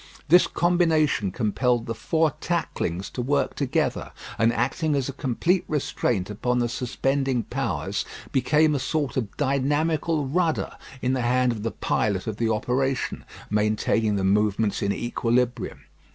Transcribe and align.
This 0.29 0.47
combination 0.47 1.29
compelled 1.31 1.85
the 1.85 1.93
four 1.93 2.31
tacklings 2.41 3.07
to 3.11 3.21
work 3.21 3.53
together, 3.53 4.11
and 4.39 4.51
acting 4.51 4.95
as 4.95 5.07
a 5.07 5.13
complete 5.13 5.63
restraint 5.67 6.27
upon 6.31 6.57
the 6.57 6.67
suspending 6.69 7.43
powers, 7.43 8.03
became 8.31 8.73
a 8.73 8.79
sort 8.79 9.15
of 9.15 9.37
dynamical 9.37 10.25
rudder 10.25 10.71
in 11.03 11.13
the 11.13 11.21
hand 11.21 11.51
of 11.51 11.61
the 11.61 11.69
pilot 11.69 12.25
of 12.25 12.37
the 12.37 12.49
operation, 12.49 13.25
maintaining 13.51 14.15
the 14.15 14.23
movements 14.23 14.81
in 14.81 14.91
equilibrium. 14.91 15.81